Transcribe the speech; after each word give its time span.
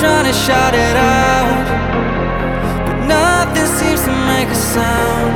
trying 0.00 0.26
to 0.26 0.32
shout 0.32 0.74
it 0.74 0.96
out, 0.96 1.64
but 2.86 3.06
nothing 3.06 3.66
seems 3.78 4.02
to 4.02 4.12
make 4.28 4.48
a 4.48 4.54
sound. 4.54 5.34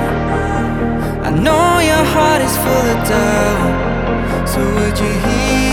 I 1.24 1.30
know 1.30 1.78
your 1.78 2.04
heart 2.14 2.42
is 2.42 2.54
full 2.58 2.86
of 2.94 3.08
doubt, 3.08 4.46
so 4.46 4.60
would 4.74 4.98
you 4.98 5.12
hear? 5.26 5.69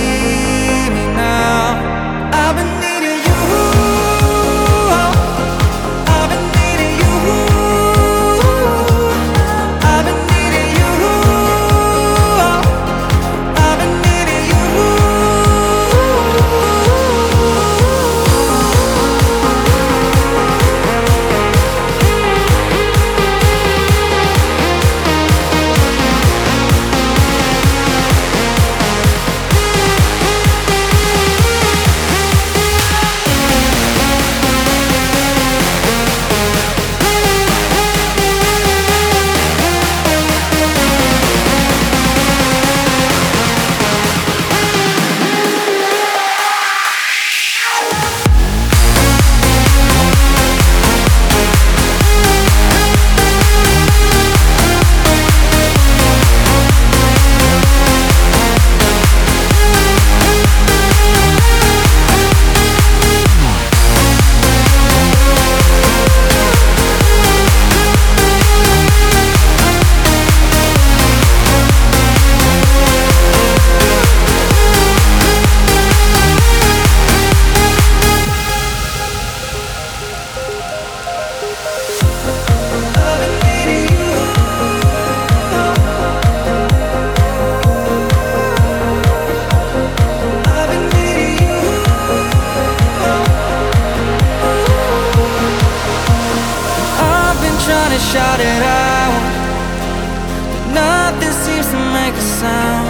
sound. 102.27 102.87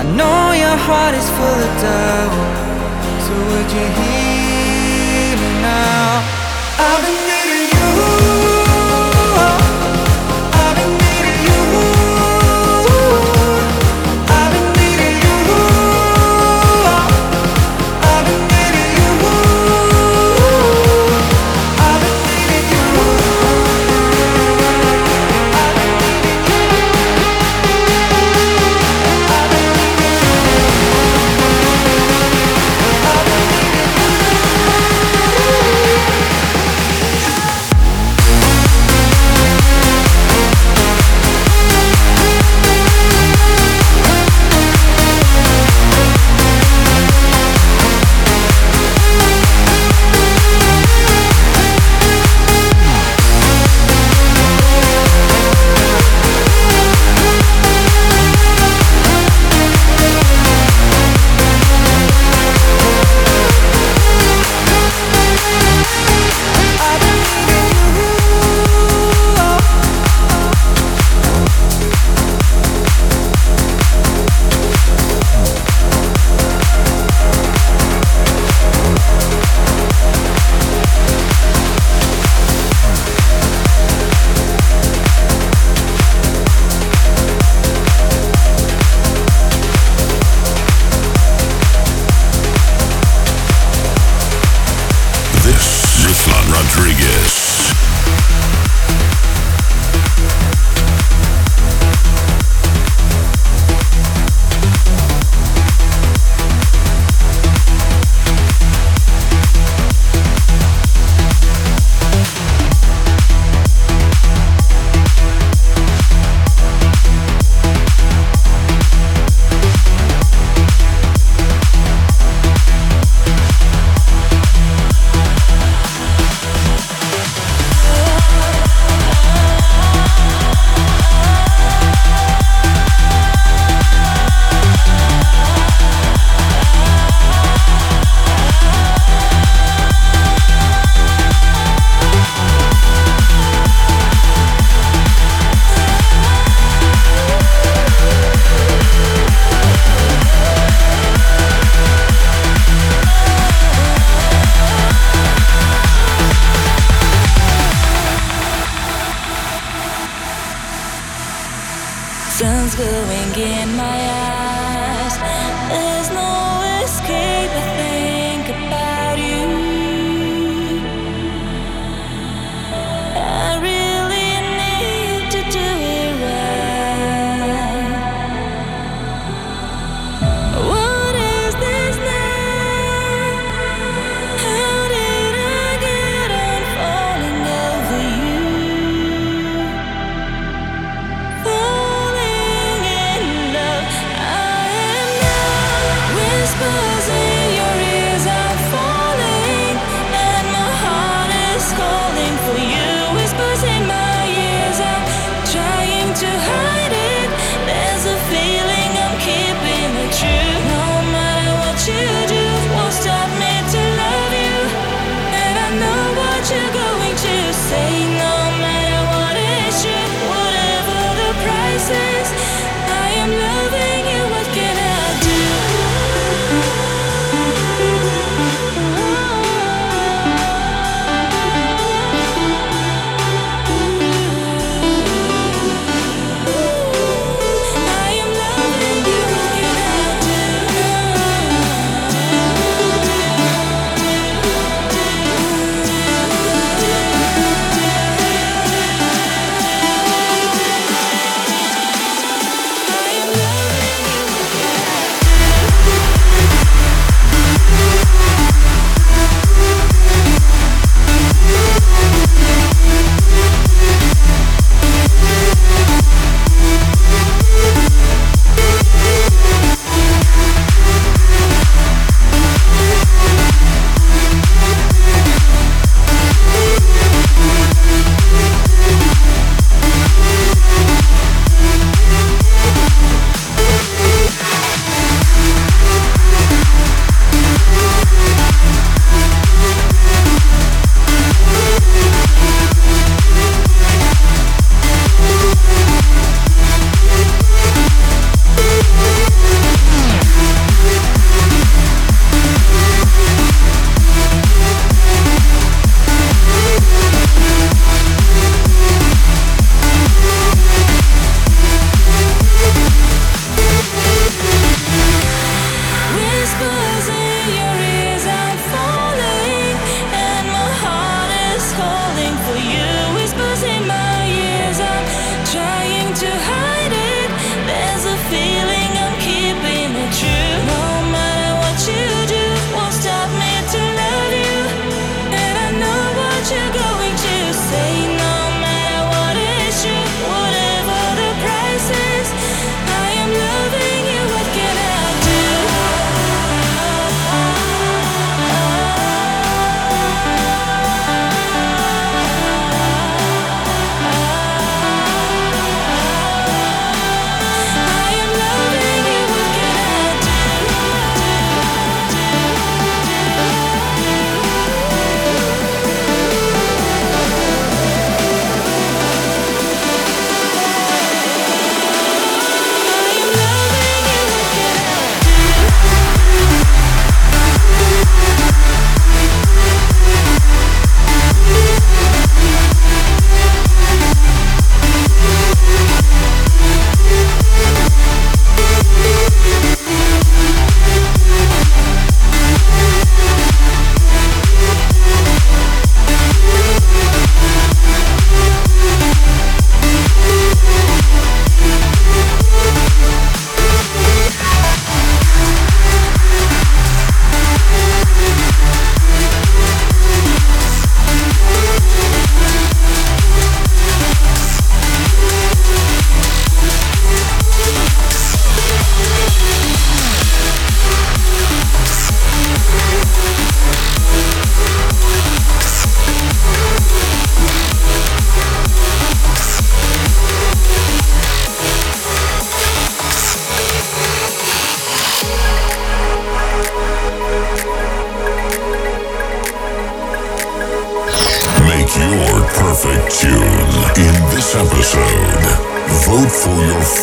I 0.00 0.02
know 0.18 0.52
your 0.64 0.78
heart 0.86 1.14
is 1.14 1.28
full 1.36 1.60
of 1.66 1.72
doubt. 1.82 2.34
So 3.24 3.32
would 3.50 3.70
you 3.76 3.86
hear 3.98 5.36
me 5.42 5.50
now? 5.60 6.22
I've 6.86 7.02
been 7.04 7.20
needing 7.30 7.70
you. 7.78 8.17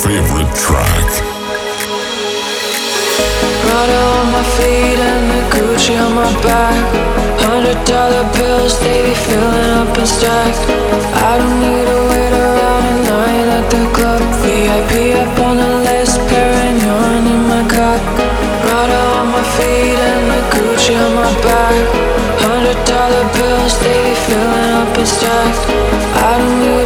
Favorite 0.04 0.52
track. 0.60 1.08
Prada 3.64 4.00
on 4.20 4.28
my 4.36 4.44
feet 4.56 5.00
and 5.00 5.25
the 5.32 5.42
Gucci 5.54 5.96
on 5.96 6.12
my 6.16 6.32
back. 6.44 6.75
Hundred 7.48 7.80
dollar 7.88 8.25
bills, 8.36 8.75
they 8.84 9.00
be 9.08 9.16
filling 9.16 9.72
up 9.80 9.96
and 9.96 10.08
stacked. 10.08 10.64
I 11.30 11.38
don't 11.39 11.60
need 11.63 11.86
to 11.88 12.00
wait 12.12 12.34
around 12.43 12.84
at 12.91 13.00
night 13.08 13.48
at 13.58 13.65
the 13.72 13.84
club. 13.96 14.22
VIP 14.43 15.15
up 15.15 15.39
on 15.48 15.56
the 15.63 15.72
list, 15.88 16.19
Perignon 16.28 17.24
in 17.34 17.41
my 17.48 17.63
cup. 17.72 18.02
Prada 18.63 19.00
on 19.19 19.28
my 19.32 19.43
feet 19.56 20.00
and 20.12 20.26
the 20.34 20.41
Gucci 20.52 20.93
on 21.04 21.12
my 21.15 21.32
back. 21.48 21.76
Hundred 22.43 22.80
dollar 22.84 23.24
bills, 23.38 23.74
they 23.80 23.98
be 24.04 24.15
filling 24.28 24.72
up 24.82 24.91
and 24.98 25.08
stacked. 25.08 25.63
I 26.28 26.32
don't 26.39 26.60
need 26.60 26.85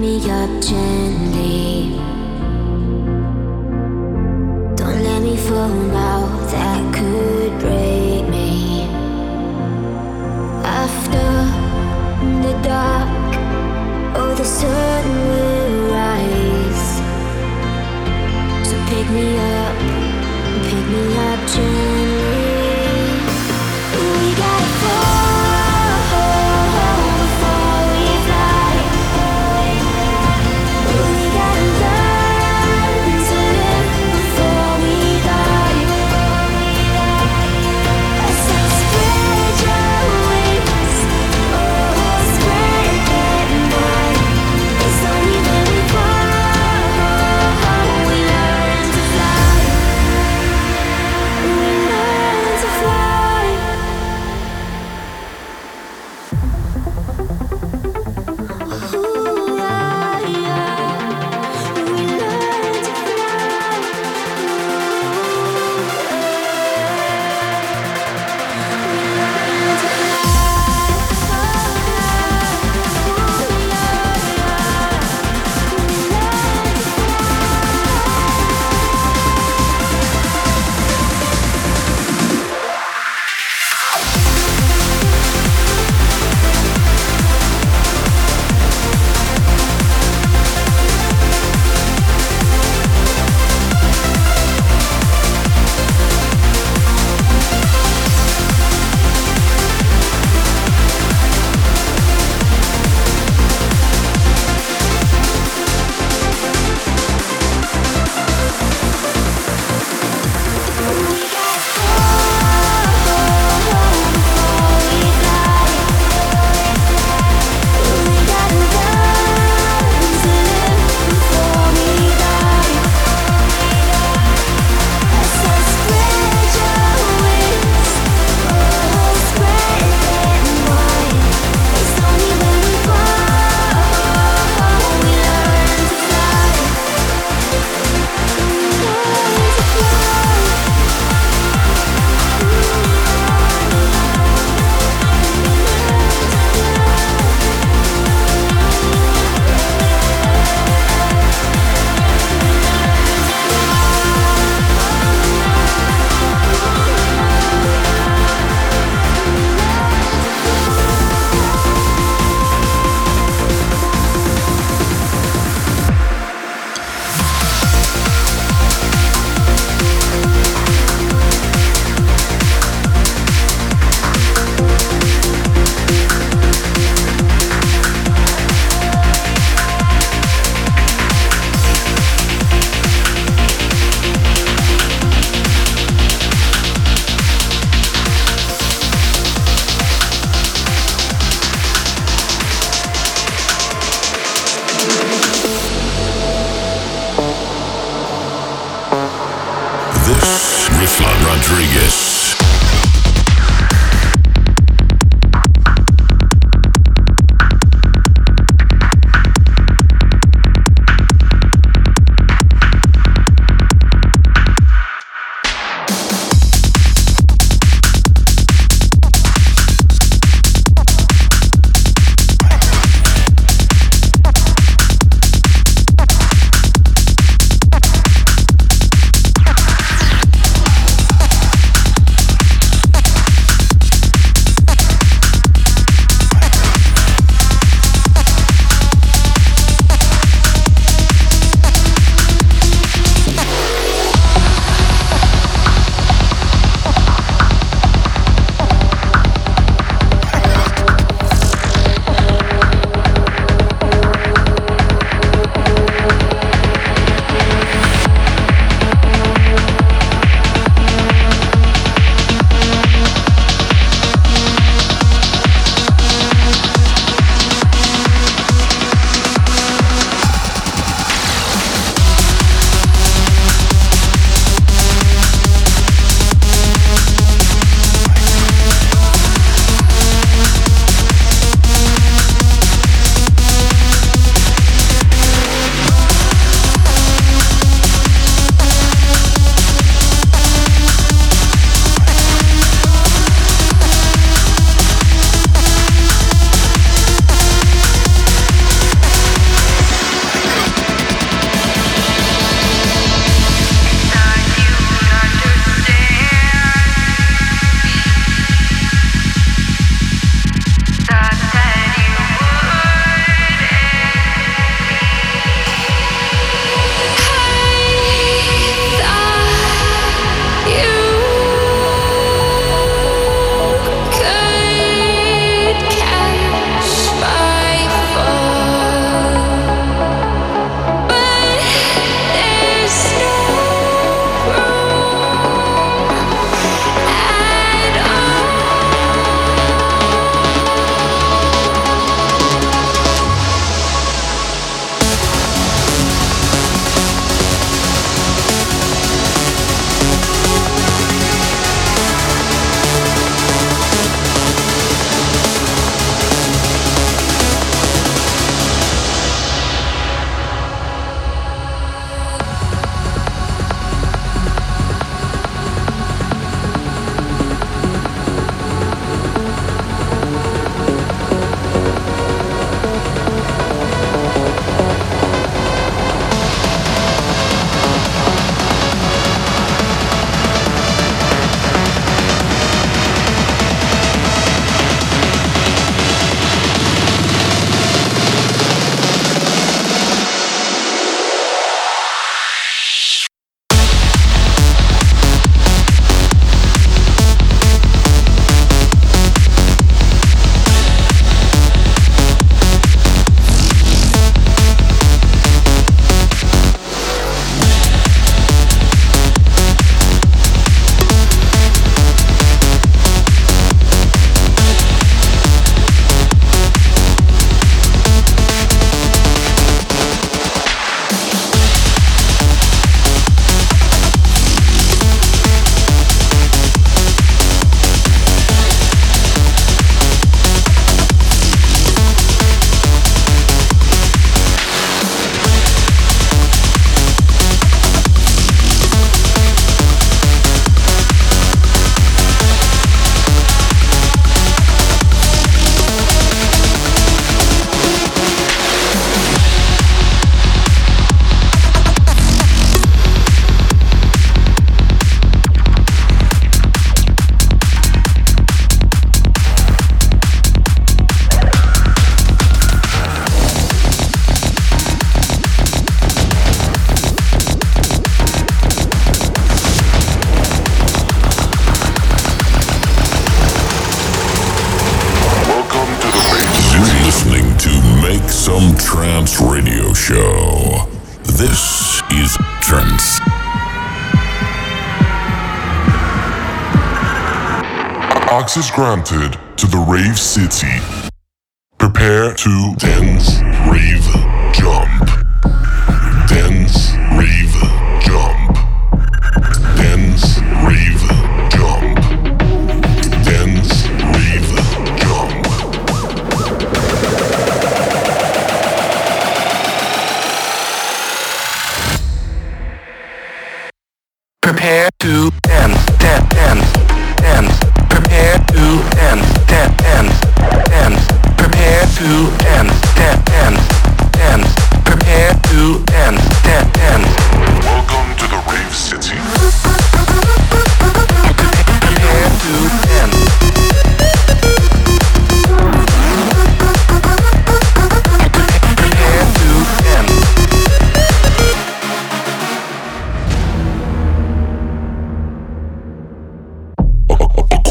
me 0.00 0.16
up 0.30 0.62
gently. 0.62 1.99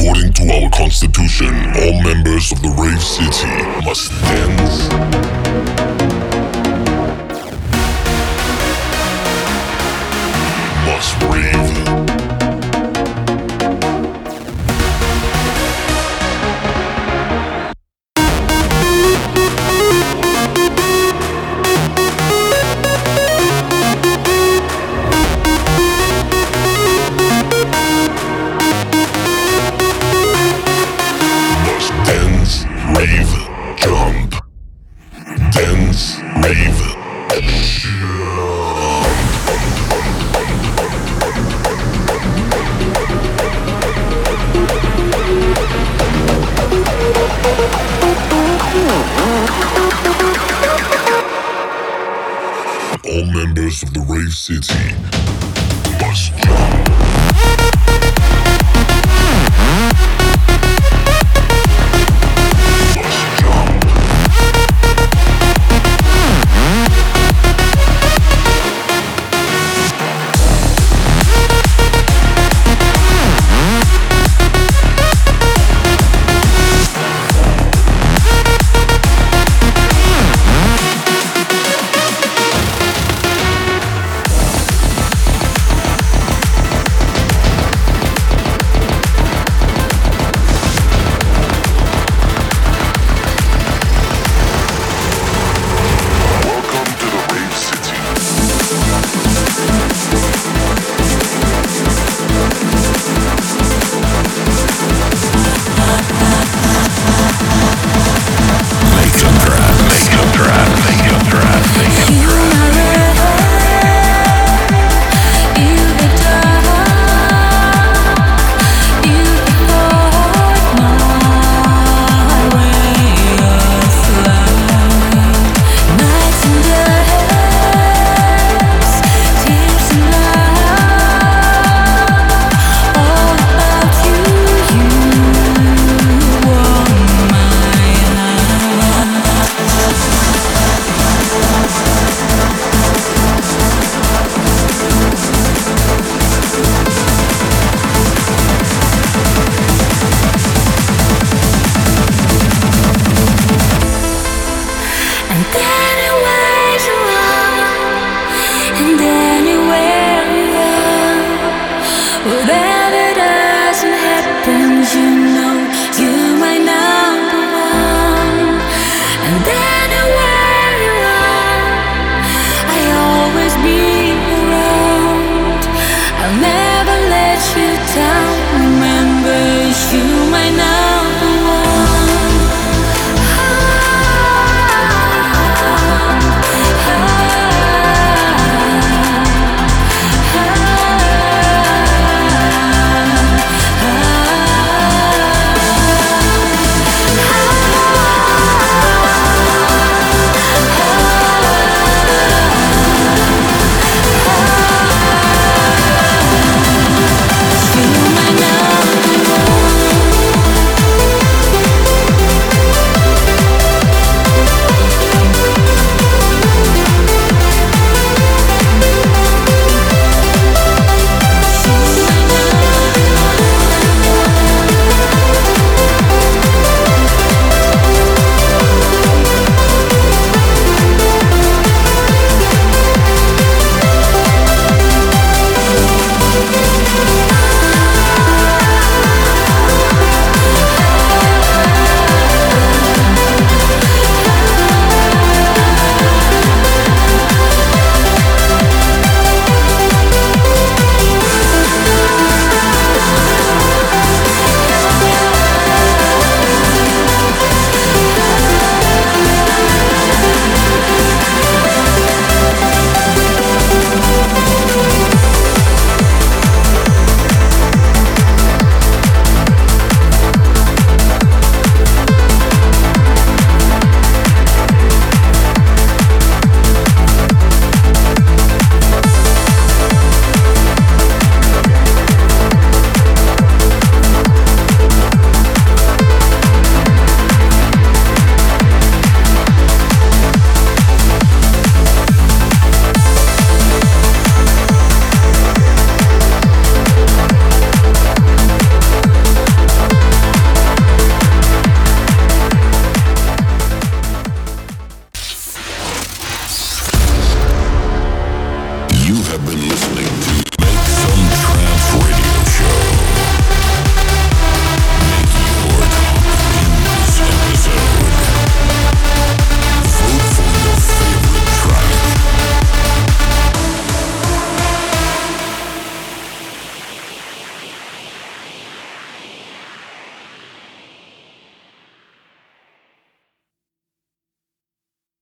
According 0.09 0.33
to 0.33 0.53
our 0.53 0.69
constitution, 0.71 1.53
all 1.75 2.01
members 2.01 2.51
of 2.51 2.59
the 2.63 2.69
Rave 2.69 2.99
City 2.99 3.45
must 3.85 4.09
dance. 4.23 4.89
Must 10.87 11.21
rave. 11.31 11.88